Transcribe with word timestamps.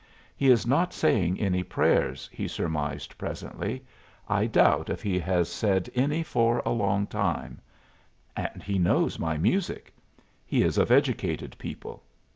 "He 0.35 0.49
is 0.49 0.65
not 0.65 0.93
saying 0.95 1.39
any 1.39 1.61
prayers," 1.61 2.27
he 2.33 2.47
surmised, 2.47 3.15
presently. 3.19 3.85
"I 4.27 4.47
doubt 4.47 4.89
if 4.89 5.03
he 5.03 5.19
has 5.19 5.47
said 5.47 5.91
any 5.93 6.23
for 6.23 6.59
a 6.65 6.71
long 6.71 7.07
while. 7.11 7.49
And 8.35 8.63
he 8.63 8.79
knows 8.79 9.19
my 9.19 9.37
music. 9.37 9.93
He 10.43 10.63
is 10.63 10.79
of 10.79 10.89
educated 10.89 11.55
people. 11.59 12.01